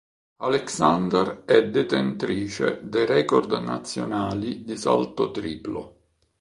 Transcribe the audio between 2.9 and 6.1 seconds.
record nazionali di salto triplo.